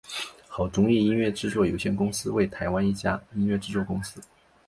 [0.47, 4.19] 好钟意音乐制作有限公司为台湾的一家音乐制作公司。